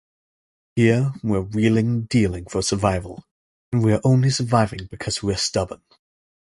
Here, 0.75 1.11
we're 1.21 1.41
wheeling 1.43 1.85
and 1.85 2.09
dealing 2.09 2.47
for 2.47 2.63
survival, 2.63 3.23
and 3.71 3.83
we're 3.83 4.01
only 4.03 4.31
surviving 4.31 4.87
because 4.89 5.21
we're 5.21 5.37
stubborn. 5.37 5.83